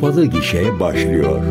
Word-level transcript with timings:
Kapalı 0.00 0.26
Gişe 0.26 0.80
başlıyor. 0.80 1.42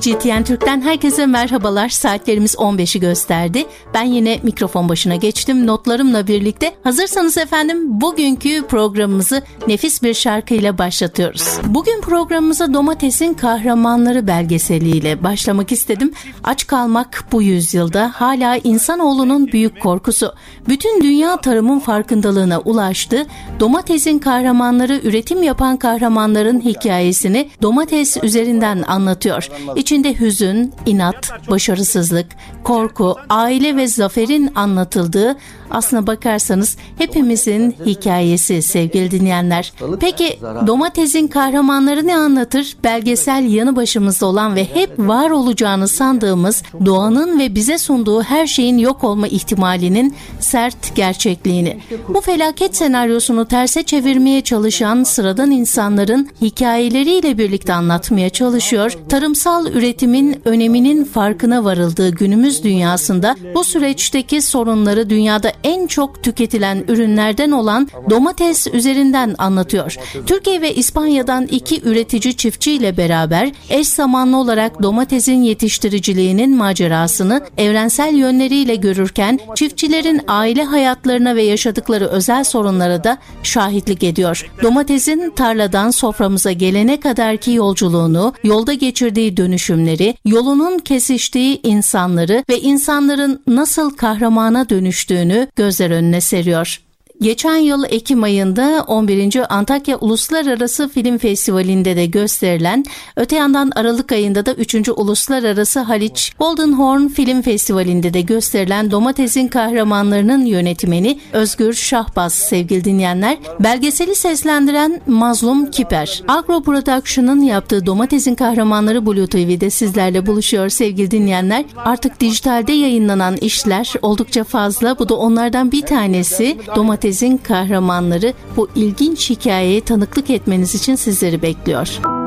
CGTN 0.00 0.42
Türk'ten 0.42 0.80
herkese 0.80 1.26
merhabalar. 1.26 1.88
Saatlerimiz 1.88 2.54
15'i 2.54 3.00
gösterdi. 3.00 3.64
Ben 3.94 4.02
yine 4.02 4.40
mikrofon 4.42 4.88
başına 4.88 5.16
geçtim 5.16 5.66
notlarımla 5.66 6.26
birlikte. 6.26 6.74
Hazırsanız 6.84 7.38
efendim 7.38 8.00
bugünkü 8.00 8.62
programımızı 8.66 9.42
nefis 9.66 10.02
bir 10.02 10.14
şarkıyla 10.14 10.78
başlatıyoruz. 10.78 11.58
Bugün 11.66 12.00
programımıza 12.00 12.74
Domatesin 12.74 13.34
Kahramanları 13.34 14.26
belgeseliyle 14.26 15.22
başlamak 15.22 15.72
istedim. 15.72 16.12
Aç 16.44 16.66
kalmak 16.66 17.24
bu 17.32 17.42
yüzyılda 17.42 18.12
hala 18.14 18.56
insanoğlunun 18.56 19.46
büyük 19.46 19.80
korkusu. 19.80 20.34
Bütün 20.68 21.02
dünya 21.02 21.36
tarımın 21.36 21.78
farkındalığına 21.78 22.60
ulaştı. 22.60 23.26
Domatesin 23.60 24.18
kahramanları 24.18 25.00
üretim 25.02 25.42
yapan 25.42 25.76
kahramanların 25.76 26.60
hikayesini 26.60 27.50
domates 27.62 28.16
üzerinden 28.22 28.82
anlatıyor. 28.86 29.48
İçinde 29.82 30.20
hüzün, 30.20 30.72
inat, 30.86 31.50
başarısızlık, 31.50 32.26
korku, 32.64 33.16
aile 33.28 33.76
ve 33.76 33.88
zaferin 33.88 34.50
anlatıldığı 34.54 35.36
aslına 35.70 36.06
bakarsanız 36.06 36.76
hepimizin 36.98 37.74
hikayesi 37.86 38.62
sevgili 38.62 39.10
dinleyenler. 39.10 39.72
Peki 40.00 40.38
domatesin 40.66 41.26
kahramanları 41.26 42.06
ne 42.06 42.16
anlatır? 42.16 42.76
Belgesel 42.84 43.52
yanı 43.52 43.76
başımızda 43.76 44.26
olan 44.26 44.56
ve 44.56 44.64
hep 44.74 44.98
var 44.98 45.30
olacağını 45.30 45.88
sandığımız 45.88 46.62
doğanın 46.86 47.38
ve 47.38 47.54
bize 47.54 47.78
sunduğu 47.78 48.22
her 48.22 48.46
şeyin 48.46 48.78
yok 48.78 49.04
olma 49.04 49.28
ihtimalinin 49.28 50.14
sert 50.40 50.94
gerçekliğini. 50.94 51.78
Bu 52.08 52.20
felaket 52.20 52.76
senaryosunu 52.76 53.48
terse 53.48 53.82
çevirmeye 53.82 54.40
çalışan 54.40 55.02
sıradan 55.02 55.50
insanların 55.50 56.28
hikayeleriyle 56.40 57.38
birlikte 57.38 57.72
anlatmaya 57.72 58.30
çalışıyor. 58.30 58.98
Tarımsal 59.08 59.71
üretimin 59.74 60.42
öneminin 60.44 61.04
farkına 61.04 61.64
varıldığı 61.64 62.10
günümüz 62.10 62.64
dünyasında 62.64 63.36
bu 63.54 63.64
süreçteki 63.64 64.42
sorunları 64.42 65.10
dünyada 65.10 65.52
en 65.64 65.86
çok 65.86 66.22
tüketilen 66.22 66.84
ürünlerden 66.88 67.50
olan 67.50 67.88
domates 68.10 68.66
üzerinden 68.66 69.34
anlatıyor. 69.38 69.96
Türkiye 70.26 70.60
ve 70.60 70.74
İspanya'dan 70.74 71.46
iki 71.46 71.82
üretici 71.82 72.36
çiftçi 72.36 72.72
ile 72.72 72.96
beraber 72.96 73.52
eş 73.70 73.88
zamanlı 73.88 74.36
olarak 74.36 74.82
domatesin 74.82 75.42
yetiştiriciliğinin 75.42 76.56
macerasını 76.56 77.40
evrensel 77.58 78.14
yönleriyle 78.14 78.74
görürken 78.74 79.38
çiftçilerin 79.54 80.20
aile 80.28 80.64
hayatlarına 80.64 81.36
ve 81.36 81.42
yaşadıkları 81.42 82.06
özel 82.06 82.44
sorunlara 82.44 83.04
da 83.04 83.18
şahitlik 83.42 84.02
ediyor. 84.02 84.50
Domatesin 84.62 85.32
tarladan 85.36 85.90
soframıza 85.90 86.52
gelene 86.52 87.00
kadarki 87.00 87.52
yolculuğunu, 87.52 88.34
yolda 88.44 88.72
geçirdiği 88.72 89.36
dönüşümleri, 89.62 90.14
yolunun 90.24 90.78
kesiştiği 90.78 91.60
insanları 91.62 92.44
ve 92.50 92.60
insanların 92.60 93.42
nasıl 93.46 93.90
kahramana 93.96 94.68
dönüştüğünü 94.68 95.48
gözler 95.56 95.90
önüne 95.90 96.20
seriyor. 96.20 96.82
Geçen 97.22 97.56
yıl 97.56 97.84
Ekim 97.88 98.22
ayında 98.22 98.84
11. 98.86 99.54
Antakya 99.56 99.96
Uluslararası 99.96 100.88
Film 100.88 101.18
Festivali'nde 101.18 101.96
de 101.96 102.06
gösterilen, 102.06 102.84
öte 103.16 103.36
yandan 103.36 103.72
Aralık 103.76 104.12
ayında 104.12 104.46
da 104.46 104.52
3. 104.52 104.88
Uluslararası 104.96 105.80
Haliç 105.80 106.32
Golden 106.38 106.72
Horn 106.72 107.08
Film 107.08 107.42
Festivali'nde 107.42 108.14
de 108.14 108.20
gösterilen 108.20 108.90
Domates'in 108.90 109.48
kahramanlarının 109.48 110.44
yönetmeni 110.44 111.18
Özgür 111.32 111.72
Şahbaz 111.72 112.32
sevgili 112.32 112.84
dinleyenler. 112.84 113.38
Belgeseli 113.60 114.14
seslendiren 114.14 115.00
Mazlum 115.06 115.70
Kiper. 115.70 116.22
Agro 116.28 116.62
Production'ın 116.62 117.40
yaptığı 117.40 117.86
Domates'in 117.86 118.34
kahramanları 118.34 119.06
Blue 119.06 119.26
TV'de 119.26 119.70
sizlerle 119.70 120.26
buluşuyor 120.26 120.68
sevgili 120.68 121.10
dinleyenler. 121.10 121.64
Artık 121.76 122.20
dijitalde 122.20 122.72
yayınlanan 122.72 123.36
işler 123.36 123.92
oldukça 124.02 124.44
fazla. 124.44 124.98
Bu 124.98 125.08
da 125.08 125.14
onlardan 125.14 125.72
bir 125.72 125.82
tanesi. 125.82 126.58
Domates 126.76 127.11
Merkez'in 127.12 127.36
kahramanları 127.36 128.34
bu 128.56 128.68
ilginç 128.74 129.30
hikayeye 129.30 129.80
tanıklık 129.80 130.30
etmeniz 130.30 130.74
için 130.74 130.94
sizleri 130.94 131.42
bekliyor. 131.42 132.21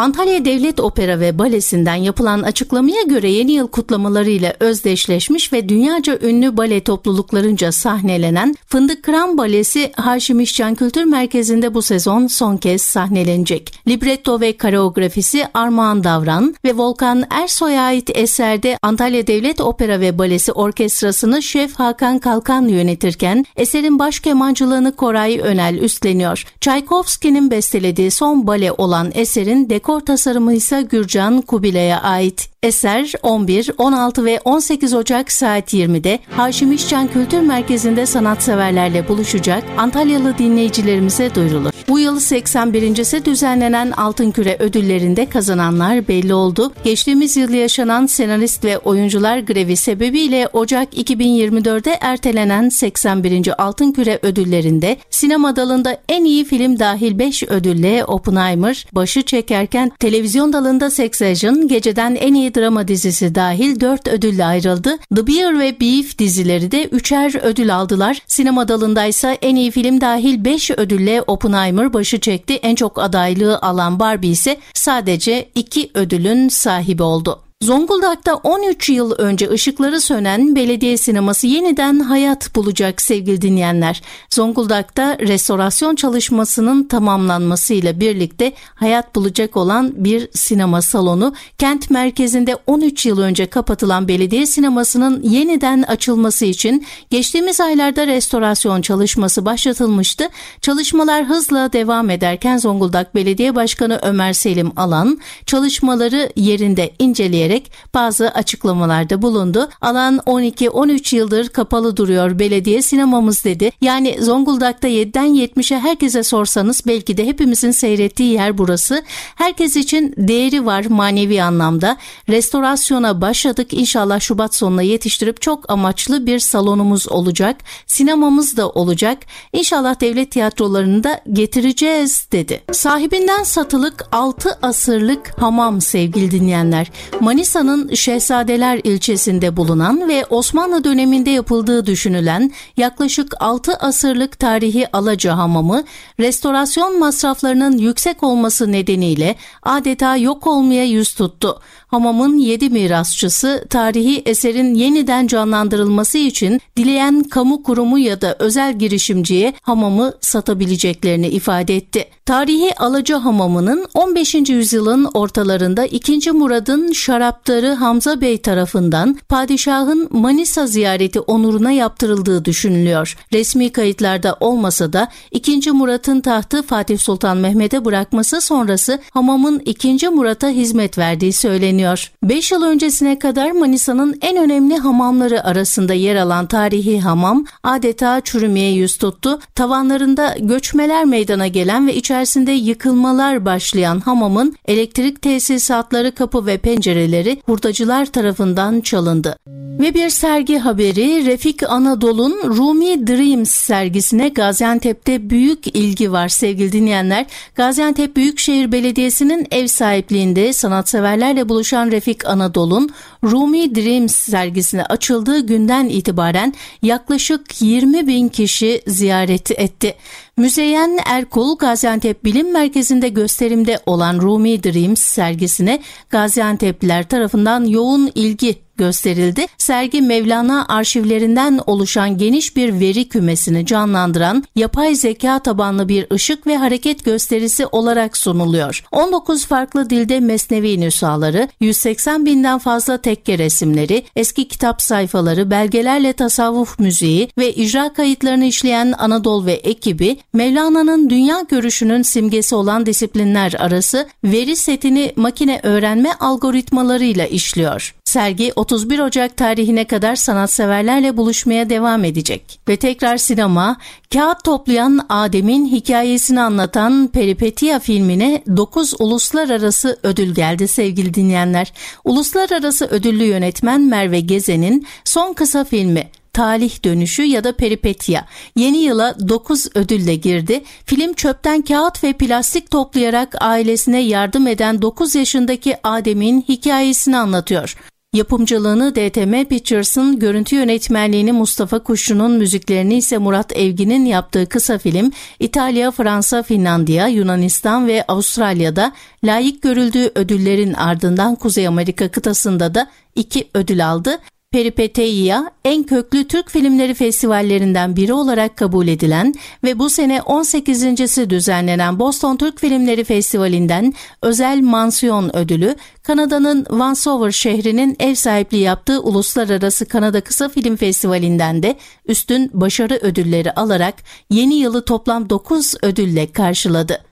Antalya 0.00 0.44
Devlet 0.44 0.80
Opera 0.80 1.20
ve 1.20 1.38
Balesi'nden 1.38 1.94
yapılan 1.94 2.42
açıklamaya 2.42 3.02
göre 3.02 3.30
yeni 3.30 3.52
yıl 3.52 3.68
kutlamalarıyla 3.68 4.54
özdeşleşmiş 4.60 5.52
ve 5.52 5.68
dünyaca 5.68 6.18
ünlü 6.22 6.56
bale 6.56 6.80
topluluklarınca 6.80 7.72
sahnelenen 7.72 8.56
Fındık 8.66 9.02
Kıran 9.02 9.38
Balesi 9.38 9.92
Haşim 9.96 10.40
İşcan 10.40 10.74
Kültür 10.74 11.04
Merkezi'nde 11.04 11.74
bu 11.74 11.82
sezon 11.82 12.26
son 12.26 12.56
kez 12.56 12.82
sahnelenecek. 12.82 13.74
Libretto 13.88 14.40
ve 14.40 14.56
koreografisi 14.56 15.46
Armağan 15.54 16.04
Davran 16.04 16.54
ve 16.64 16.76
Volkan 16.76 17.24
Ersoy'a 17.30 17.82
ait 17.82 18.10
eserde 18.14 18.78
Antalya 18.82 19.26
Devlet 19.26 19.60
Opera 19.60 20.00
ve 20.00 20.18
Balesi 20.18 20.52
Orkestrası'nı 20.52 21.42
Şef 21.42 21.74
Hakan 21.74 22.18
Kalkan 22.18 22.68
yönetirken 22.68 23.44
eserin 23.56 23.98
baş 23.98 24.20
kemancılığını 24.20 24.96
Koray 24.96 25.40
Önel 25.42 25.78
üstleniyor. 25.78 26.44
Çaykovski'nin 26.60 27.50
bestelediği 27.50 28.10
son 28.10 28.46
bale 28.46 28.72
olan 28.72 29.10
eserin 29.14 29.70
dekor 29.70 29.89
dekor 29.90 30.00
tasarımı 30.00 30.54
ise 30.54 30.82
Gürcan 30.82 31.40
Kubilay'a 31.40 32.02
ait. 32.02 32.50
Eser 32.62 33.12
11, 33.22 33.70
16 33.78 34.24
ve 34.24 34.40
18 34.44 34.94
Ocak 34.94 35.32
saat 35.32 35.74
20'de 35.74 36.18
Haşim 36.30 36.72
İşcan 36.72 37.08
Kültür 37.08 37.40
Merkezi'nde 37.40 38.06
sanatseverlerle 38.06 39.08
buluşacak 39.08 39.64
Antalyalı 39.78 40.38
dinleyicilerimize 40.38 41.34
duyurulur. 41.34 41.70
Bu 41.88 41.98
yıl 41.98 42.20
81.si 42.20 43.24
düzenlenen 43.24 43.90
Altın 43.90 44.30
Küre 44.30 44.56
ödüllerinde 44.58 45.26
kazananlar 45.26 46.08
belli 46.08 46.34
oldu. 46.34 46.72
Geçtiğimiz 46.84 47.36
yıl 47.36 47.50
yaşanan 47.50 48.06
senarist 48.06 48.64
ve 48.64 48.78
oyuncular 48.78 49.38
grevi 49.38 49.76
sebebiyle 49.76 50.48
Ocak 50.52 50.94
2024'de 50.94 51.98
ertelenen 52.00 52.68
81. 52.68 53.62
Altın 53.62 53.92
Küre 53.92 54.18
ödüllerinde 54.22 54.96
sinema 55.10 55.56
dalında 55.56 55.98
en 56.08 56.24
iyi 56.24 56.44
film 56.44 56.78
dahil 56.78 57.18
5 57.18 57.42
ödülle 57.42 58.04
Oppenheimer 58.04 58.86
başı 58.92 59.22
çekerken 59.70 59.92
televizyon 59.98 60.52
dalında 60.52 60.90
Succession 60.90 61.68
geceden 61.68 62.14
en 62.14 62.34
iyi 62.34 62.54
drama 62.54 62.88
dizisi 62.88 63.34
dahil 63.34 63.80
4 63.80 64.08
ödülle 64.08 64.44
ayrıldı. 64.44 64.98
The 65.16 65.26
Bear 65.26 65.58
ve 65.58 65.80
Beef 65.80 66.18
dizileri 66.18 66.70
de 66.70 66.84
3'er 66.84 67.40
ödül 67.40 67.74
aldılar. 67.74 68.22
Sinema 68.26 68.68
dalındaysa 68.68 69.32
en 69.32 69.56
iyi 69.56 69.70
film 69.70 70.00
dahil 70.00 70.44
5 70.44 70.70
ödülle 70.70 71.22
Oppenheimer 71.26 71.92
başı 71.92 72.20
çekti. 72.20 72.54
En 72.54 72.74
çok 72.74 72.98
adaylığı 72.98 73.58
alan 73.58 74.00
Barbie 74.00 74.30
ise 74.30 74.56
sadece 74.74 75.50
2 75.54 75.90
ödülün 75.94 76.48
sahibi 76.48 77.02
oldu. 77.02 77.49
Zonguldak'ta 77.64 78.34
13 78.34 78.88
yıl 78.88 79.12
önce 79.12 79.50
ışıkları 79.50 80.00
sönen 80.00 80.56
belediye 80.56 80.96
sineması 80.96 81.46
yeniden 81.46 82.00
hayat 82.00 82.54
bulacak 82.56 83.02
sevgili 83.02 83.42
dinleyenler. 83.42 84.02
Zonguldak'ta 84.30 85.18
restorasyon 85.18 85.94
çalışmasının 85.94 86.84
tamamlanmasıyla 86.84 88.00
birlikte 88.00 88.52
hayat 88.74 89.14
bulacak 89.14 89.56
olan 89.56 90.04
bir 90.04 90.28
sinema 90.32 90.82
salonu 90.82 91.34
kent 91.58 91.90
merkezinde 91.90 92.56
13 92.66 93.06
yıl 93.06 93.18
önce 93.18 93.46
kapatılan 93.46 94.08
belediye 94.08 94.46
sinemasının 94.46 95.22
yeniden 95.22 95.82
açılması 95.82 96.44
için 96.44 96.86
geçtiğimiz 97.10 97.60
aylarda 97.60 98.06
restorasyon 98.06 98.82
çalışması 98.82 99.44
başlatılmıştı. 99.44 100.28
Çalışmalar 100.60 101.24
hızla 101.24 101.72
devam 101.72 102.10
ederken 102.10 102.58
Zonguldak 102.58 103.14
Belediye 103.14 103.54
Başkanı 103.54 103.98
Ömer 104.02 104.32
Selim 104.32 104.72
Alan 104.76 105.20
çalışmaları 105.46 106.32
yerinde 106.36 106.92
inceleyerek 106.98 107.49
ederek 107.50 107.72
bazı 107.94 108.30
açıklamalarda 108.30 109.22
bulundu. 109.22 109.68
Alan 109.80 110.16
12-13 110.16 111.16
yıldır 111.16 111.48
kapalı 111.48 111.96
duruyor 111.96 112.38
belediye 112.38 112.82
sinemamız 112.82 113.44
dedi. 113.44 113.72
Yani 113.80 114.16
Zonguldak'ta 114.20 114.88
7'den 114.88 115.26
70'e 115.26 115.78
herkese 115.78 116.22
sorsanız 116.22 116.82
belki 116.86 117.16
de 117.16 117.26
hepimizin 117.26 117.70
seyrettiği 117.70 118.32
yer 118.32 118.58
burası. 118.58 119.02
Herkes 119.34 119.76
için 119.76 120.14
değeri 120.16 120.66
var 120.66 120.84
manevi 120.88 121.42
anlamda. 121.42 121.96
Restorasyona 122.28 123.20
başladık. 123.20 123.72
İnşallah 123.72 124.20
Şubat 124.20 124.54
sonuna 124.54 124.82
yetiştirip 124.82 125.40
çok 125.42 125.70
amaçlı 125.70 126.26
bir 126.26 126.38
salonumuz 126.38 127.08
olacak. 127.08 127.56
Sinemamız 127.86 128.56
da 128.56 128.68
olacak. 128.68 129.18
İnşallah 129.52 130.00
devlet 130.00 130.30
tiyatrolarını 130.30 131.04
da 131.04 131.20
getireceğiz 131.32 132.28
dedi. 132.32 132.62
Sahibinden 132.72 133.42
satılık 133.42 134.04
6 134.12 134.58
asırlık 134.62 135.40
hamam 135.40 135.80
sevgili 135.80 136.30
dinleyenler. 136.30 136.90
Mani 137.20 137.39
Manisa'nın 137.40 137.94
Şehzadeler 137.94 138.80
ilçesinde 138.84 139.56
bulunan 139.56 140.08
ve 140.08 140.24
Osmanlı 140.30 140.84
döneminde 140.84 141.30
yapıldığı 141.30 141.86
düşünülen 141.86 142.52
yaklaşık 142.76 143.34
6 143.40 143.74
asırlık 143.74 144.38
tarihi 144.38 144.96
Alaca 144.96 145.38
Hamamı, 145.38 145.84
restorasyon 146.20 146.98
masraflarının 146.98 147.78
yüksek 147.78 148.22
olması 148.22 148.72
nedeniyle 148.72 149.36
adeta 149.62 150.16
yok 150.16 150.46
olmaya 150.46 150.84
yüz 150.84 151.14
tuttu. 151.14 151.60
Hamam'ın 151.86 152.38
yedi 152.38 152.70
mirasçısı 152.70 153.64
tarihi 153.70 154.22
eserin 154.26 154.74
yeniden 154.74 155.26
canlandırılması 155.26 156.18
için 156.18 156.60
dileyen 156.76 157.22
kamu 157.22 157.62
kurumu 157.62 157.98
ya 157.98 158.20
da 158.20 158.36
özel 158.38 158.78
girişimciye 158.78 159.54
hamamı 159.62 160.12
satabileceklerini 160.20 161.28
ifade 161.28 161.76
etti. 161.76 162.04
Tarihi 162.26 162.74
Alaca 162.78 163.24
Hamamı'nın 163.24 163.86
15. 163.94 164.34
yüzyılın 164.34 165.04
ortalarında 165.14 165.86
2. 165.86 166.32
Murad'ın 166.32 166.92
şaraptarı 167.30 167.74
Hamza 167.74 168.20
Bey 168.20 168.38
tarafından 168.38 169.18
padişahın 169.28 170.08
Manisa 170.10 170.66
ziyareti 170.66 171.20
onuruna 171.20 171.70
yaptırıldığı 171.70 172.44
düşünülüyor. 172.44 173.16
Resmi 173.32 173.72
kayıtlarda 173.72 174.36
olmasa 174.40 174.92
da 174.92 175.08
2. 175.30 175.70
Murat'ın 175.70 176.20
tahtı 176.20 176.62
Fatih 176.62 176.98
Sultan 176.98 177.36
Mehmet'e 177.36 177.84
bırakması 177.84 178.40
sonrası 178.40 178.98
hamamın 179.10 179.62
2. 179.64 180.08
Murat'a 180.08 180.48
hizmet 180.48 180.98
verdiği 180.98 181.32
söyleniyor. 181.32 182.12
5 182.22 182.52
yıl 182.52 182.62
öncesine 182.62 183.18
kadar 183.18 183.50
Manisa'nın 183.50 184.18
en 184.22 184.36
önemli 184.36 184.76
hamamları 184.76 185.44
arasında 185.44 185.94
yer 185.94 186.16
alan 186.16 186.46
tarihi 186.46 187.00
hamam 187.00 187.44
adeta 187.62 188.20
çürümeye 188.20 188.72
yüz 188.72 188.96
tuttu. 188.96 189.38
Tavanlarında 189.54 190.34
göçmeler 190.40 191.04
meydana 191.04 191.46
gelen 191.46 191.86
ve 191.86 191.94
içerisinde 191.94 192.52
yıkılmalar 192.52 193.44
başlayan 193.44 194.00
hamamın 194.00 194.56
elektrik 194.64 195.22
tesisatları, 195.22 196.14
kapı 196.14 196.46
ve 196.46 196.58
pencereleri 196.58 197.19
hurdacılar 197.46 198.06
tarafından 198.06 198.80
çalındı. 198.80 199.36
Ve 199.80 199.94
bir 199.94 200.10
sergi 200.10 200.58
haberi 200.58 201.26
Refik 201.26 201.62
Anadolu'nun 201.62 202.56
Rumi 202.56 203.06
Dreams 203.06 203.50
sergisine 203.50 204.28
Gaziantep'te 204.28 205.30
büyük 205.30 205.66
ilgi 205.66 206.12
var 206.12 206.28
sevgili 206.28 206.72
dinleyenler. 206.72 207.26
Gaziantep 207.54 208.16
Büyükşehir 208.16 208.72
Belediyesi'nin 208.72 209.46
ev 209.50 209.66
sahipliğinde 209.66 210.52
sanatseverlerle 210.52 211.48
buluşan 211.48 211.90
Refik 211.90 212.26
Anadolu'nun 212.26 212.90
Rumi 213.24 213.74
Dreams 213.74 214.16
sergisine 214.16 214.84
açıldığı 214.84 215.46
günden 215.46 215.88
itibaren 215.88 216.54
yaklaşık 216.82 217.62
20 217.62 218.06
bin 218.06 218.28
kişi 218.28 218.82
ziyaret 218.86 219.50
etti. 219.50 219.94
Müzeyyen 220.40 220.98
Erkul 221.06 221.56
Gaziantep 221.56 222.24
Bilim 222.24 222.52
Merkezi'nde 222.52 223.08
gösterimde 223.08 223.78
olan 223.86 224.20
Rumi 224.20 224.62
Dreams 224.62 225.02
sergisine 225.02 225.80
Gaziantep'liler 226.10 227.08
tarafından 227.08 227.64
yoğun 227.64 228.12
ilgi 228.14 228.58
gösterildi. 228.80 229.46
Sergi 229.58 230.02
Mevlana 230.02 230.66
arşivlerinden 230.68 231.60
oluşan 231.66 232.18
geniş 232.18 232.56
bir 232.56 232.80
veri 232.80 233.08
kümesini 233.08 233.66
canlandıran 233.66 234.44
yapay 234.56 234.94
zeka 234.94 235.38
tabanlı 235.38 235.88
bir 235.88 236.06
ışık 236.12 236.46
ve 236.46 236.56
hareket 236.56 237.04
gösterisi 237.04 237.66
olarak 237.66 238.16
sunuluyor. 238.16 238.84
19 238.92 239.46
farklı 239.46 239.90
dilde 239.90 240.20
mesnevi 240.20 240.80
nüshaları, 240.80 241.48
180 241.60 242.26
binden 242.26 242.58
fazla 242.58 242.98
tekke 242.98 243.38
resimleri, 243.38 244.04
eski 244.16 244.48
kitap 244.48 244.82
sayfaları, 244.82 245.50
belgelerle 245.50 246.12
tasavvuf 246.12 246.78
müziği 246.78 247.28
ve 247.38 247.52
icra 247.52 247.92
kayıtlarını 247.92 248.44
işleyen 248.44 248.94
Anadolu 248.98 249.46
ve 249.46 249.52
ekibi 249.52 250.16
Mevlana'nın 250.32 251.10
dünya 251.10 251.40
görüşünün 251.48 252.02
simgesi 252.02 252.54
olan 252.54 252.86
disiplinler 252.86 253.54
arası 253.58 254.08
veri 254.24 254.56
setini 254.56 255.12
makine 255.16 255.60
öğrenme 255.62 256.12
algoritmalarıyla 256.20 257.26
işliyor. 257.26 257.94
Sergi 258.04 258.52
31 258.72 258.98
Ocak 258.98 259.36
tarihine 259.36 259.84
kadar 259.84 260.16
sanatseverlerle 260.16 261.16
buluşmaya 261.16 261.70
devam 261.70 262.04
edecek. 262.04 262.60
Ve 262.68 262.76
tekrar 262.76 263.16
sinema, 263.16 263.76
kağıt 264.12 264.44
toplayan 264.44 265.06
Adem'in 265.08 265.66
hikayesini 265.66 266.40
anlatan 266.40 267.08
Peripetia 267.08 267.78
filmine 267.78 268.42
9 268.56 268.94
uluslararası 268.98 269.98
ödül 270.02 270.34
geldi 270.34 270.68
sevgili 270.68 271.14
dinleyenler. 271.14 271.72
Uluslararası 272.04 272.86
ödüllü 272.86 273.24
yönetmen 273.24 273.80
Merve 273.80 274.20
Gezen'in 274.20 274.86
son 275.04 275.32
kısa 275.32 275.64
filmi 275.64 276.10
Talih 276.32 276.84
Dönüşü 276.84 277.22
ya 277.22 277.44
da 277.44 277.56
Peripetia. 277.56 278.22
Yeni 278.56 278.78
yıla 278.78 279.28
9 279.28 279.66
ödülle 279.74 280.14
girdi. 280.14 280.64
Film 280.84 281.14
çöpten 281.14 281.62
kağıt 281.62 282.04
ve 282.04 282.12
plastik 282.12 282.70
toplayarak 282.70 283.34
ailesine 283.40 284.00
yardım 284.00 284.46
eden 284.46 284.82
9 284.82 285.14
yaşındaki 285.14 285.76
Adem'in 285.82 286.44
hikayesini 286.48 287.16
anlatıyor. 287.16 287.76
Yapımcılığını 288.14 288.94
DTM 288.94 289.44
Pictures'ın 289.44 290.18
görüntü 290.18 290.56
yönetmenliğini 290.56 291.32
Mustafa 291.32 291.78
Kuşçu'nun 291.78 292.32
müziklerini 292.32 292.96
ise 292.96 293.18
Murat 293.18 293.56
Evgin'in 293.56 294.04
yaptığı 294.04 294.48
kısa 294.48 294.78
film 294.78 295.12
İtalya, 295.40 295.90
Fransa, 295.90 296.42
Finlandiya, 296.42 297.08
Yunanistan 297.08 297.86
ve 297.86 298.04
Avustralya'da 298.08 298.92
layık 299.24 299.62
görüldüğü 299.62 300.12
ödüllerin 300.14 300.72
ardından 300.72 301.34
Kuzey 301.34 301.66
Amerika 301.66 302.08
kıtasında 302.08 302.74
da 302.74 302.90
iki 303.14 303.48
ödül 303.54 303.90
aldı. 303.90 304.18
Peripeteia 304.52 305.50
en 305.64 305.82
köklü 305.82 306.28
Türk 306.28 306.50
filmleri 306.50 306.94
festivallerinden 306.94 307.96
biri 307.96 308.12
olarak 308.12 308.56
kabul 308.56 308.88
edilen 308.88 309.34
ve 309.64 309.78
bu 309.78 309.90
sene 309.90 310.18
18.si 310.18 311.30
düzenlenen 311.30 311.98
Boston 311.98 312.36
Türk 312.36 312.60
Filmleri 312.60 313.04
Festivali'nden 313.04 313.94
özel 314.22 314.60
mansiyon 314.60 315.36
ödülü 315.36 315.76
Kanada'nın 316.02 316.66
Vancouver 316.70 317.30
şehrinin 317.30 317.96
ev 318.00 318.14
sahipliği 318.14 318.62
yaptığı 318.62 319.00
Uluslararası 319.00 319.86
Kanada 319.86 320.20
Kısa 320.20 320.48
Film 320.48 320.76
Festivali'nden 320.76 321.62
de 321.62 321.76
üstün 322.06 322.50
başarı 322.54 322.94
ödülleri 322.94 323.52
alarak 323.52 323.94
yeni 324.30 324.54
yılı 324.54 324.84
toplam 324.84 325.30
9 325.30 325.74
ödülle 325.82 326.32
karşıladı. 326.32 327.04